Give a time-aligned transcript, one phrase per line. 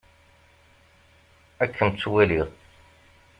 [1.63, 2.47] Ad kem-tt-walliɣ.